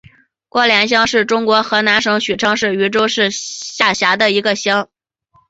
[0.49, 4.89] 郭连乡是中国河南省许昌市禹州市下辖的一个乡。